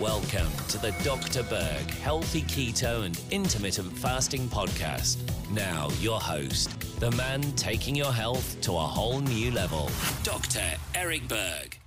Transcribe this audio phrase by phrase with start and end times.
[0.00, 1.42] Welcome to the Dr.
[1.42, 5.18] Berg Healthy Keto and Intermittent Fasting Podcast.
[5.50, 6.70] Now, your host,
[7.00, 9.90] the man taking your health to a whole new level,
[10.22, 10.62] Dr.
[10.94, 11.78] Eric Berg.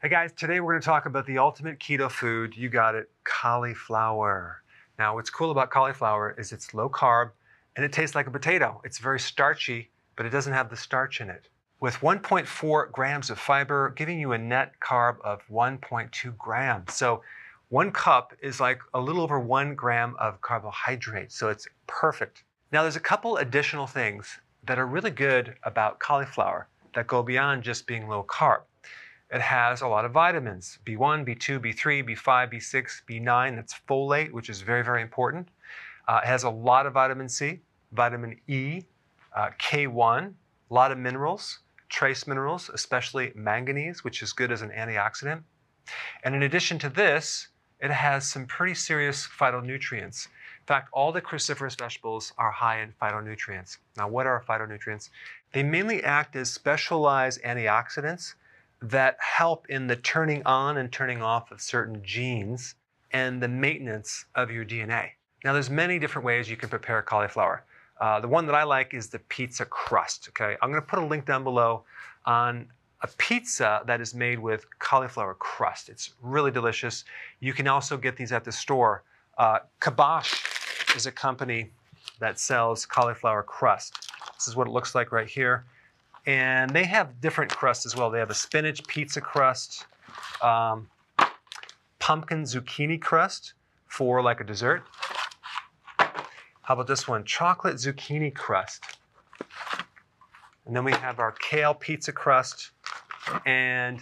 [0.00, 2.56] Hey guys, today we're going to talk about the ultimate keto food.
[2.56, 4.62] You got it, cauliflower.
[5.00, 7.30] Now, what's cool about cauliflower is it's low carb
[7.74, 8.80] and it tastes like a potato.
[8.84, 11.48] It's very starchy, but it doesn't have the starch in it
[11.84, 16.94] with 1.4 grams of fiber, giving you a net carb of 1.2 grams.
[16.94, 17.20] So
[17.68, 21.30] one cup is like a little over one gram of carbohydrate.
[21.30, 22.44] So it's perfect.
[22.72, 27.62] Now there's a couple additional things that are really good about cauliflower that go beyond
[27.62, 28.62] just being low carb.
[29.30, 34.48] It has a lot of vitamins, B1, B2, B3, B5, B6, B9, that's folate, which
[34.48, 35.48] is very, very important.
[36.08, 37.60] Uh, it has a lot of vitamin C,
[37.92, 38.84] vitamin E,
[39.36, 40.32] uh, K1,
[40.70, 45.42] a lot of minerals, trace minerals, especially manganese, which is good as an antioxidant.
[46.22, 47.48] And in addition to this,
[47.80, 50.26] it has some pretty serious phytonutrients.
[50.26, 53.76] In fact, all the cruciferous vegetables are high in phytonutrients.
[53.96, 55.10] Now, what are phytonutrients?
[55.52, 58.34] They mainly act as specialized antioxidants
[58.80, 62.74] that help in the turning on and turning off of certain genes
[63.12, 65.10] and the maintenance of your DNA.
[65.44, 67.64] Now, there's many different ways you can prepare cauliflower.
[68.04, 70.28] Uh, the one that I like is the pizza crust.
[70.28, 71.84] Okay, I'm going to put a link down below
[72.26, 72.66] on
[73.00, 75.88] a pizza that is made with cauliflower crust.
[75.88, 77.06] It's really delicious.
[77.40, 79.04] You can also get these at the store.
[79.38, 81.70] Uh, Kabosh is a company
[82.20, 84.10] that sells cauliflower crust.
[84.34, 85.64] This is what it looks like right here.
[86.26, 88.10] And they have different crusts as well.
[88.10, 89.86] They have a spinach pizza crust,
[90.42, 90.90] um,
[92.00, 93.54] pumpkin zucchini crust
[93.88, 94.82] for like a dessert.
[96.64, 97.24] How about this one?
[97.24, 98.82] Chocolate zucchini crust.
[100.64, 102.70] And then we have our kale pizza crust
[103.44, 104.00] and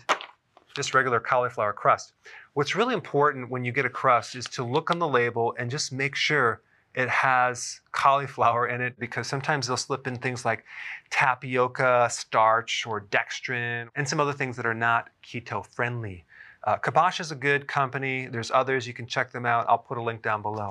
[0.77, 2.13] just regular cauliflower crust.
[2.55, 5.73] What's really important when you get a crust is to look on the label and
[5.73, 6.61] just make sure
[6.95, 10.65] it has cauliflower in it because sometimes they'll slip in things like
[11.11, 16.25] tapioca, starch, or dextrin, and some other things that are not keto friendly.
[16.65, 18.29] Uh, Kabosh is a good company.
[18.29, 18.87] There's others.
[18.87, 19.67] You can check them out.
[19.69, 20.69] I'll put a link down below.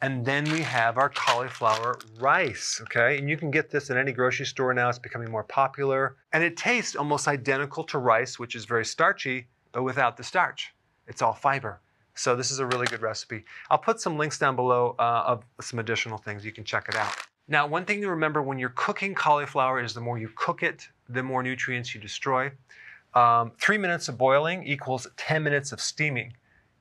[0.00, 3.18] And then we have our cauliflower rice, okay?
[3.18, 4.88] And you can get this at any grocery store now.
[4.88, 6.16] It's becoming more popular.
[6.32, 10.72] And it tastes almost identical to rice, which is very starchy, but without the starch.
[11.08, 11.80] It's all fiber.
[12.14, 13.44] So this is a really good recipe.
[13.70, 16.44] I'll put some links down below uh, of some additional things.
[16.44, 17.14] You can check it out.
[17.48, 20.86] Now, one thing to remember when you're cooking cauliflower is the more you cook it,
[21.08, 22.52] the more nutrients you destroy.
[23.14, 26.34] Um, three minutes of boiling equals 10 minutes of steaming.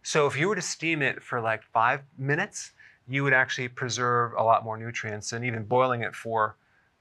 [0.04, 2.72] So if you were to steam it for like five minutes,
[3.08, 6.58] you would actually preserve a lot more nutrients than even boiling it for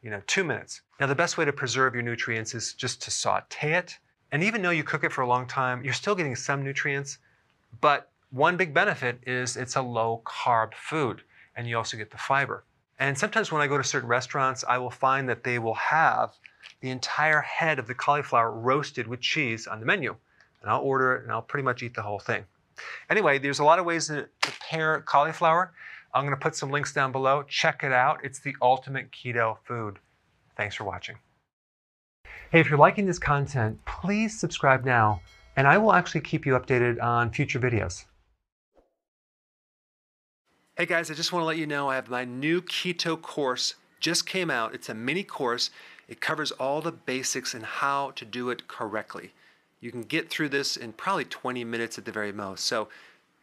[0.07, 0.83] you know, two minutes.
[1.01, 3.99] Now, the best way to preserve your nutrients is just to saute it.
[4.31, 7.19] And even though you cook it for a long time, you're still getting some nutrients.
[7.81, 11.23] But one big benefit is it's a low carb food,
[11.57, 12.63] and you also get the fiber.
[13.01, 16.35] And sometimes when I go to certain restaurants, I will find that they will have
[16.81, 20.15] the entire head of the cauliflower roasted with cheese on the menu.
[20.63, 22.45] And I'll order it and I'll pretty much eat the whole thing.
[23.11, 25.73] Anyway, there's a lot of ways to prepare cauliflower.
[26.17, 27.43] I'm going to put some links down below.
[27.43, 28.21] Check it out.
[28.25, 29.99] It's the ultimate keto food.
[30.57, 31.17] Thanks for watching.
[32.51, 35.21] Hey, if you're liking this content, please subscribe now,
[35.57, 38.07] and I will actually keep you updated on future videos.
[40.79, 43.75] Hey guys, I just want to let you know I have my new keto course
[44.01, 44.75] just came out.
[44.75, 45.69] It's a mini course.
[46.09, 49.33] It covers all the basics and how to do it correctly.
[49.81, 52.65] You can get through this in probably 20 minutes at the very most.
[52.65, 52.89] So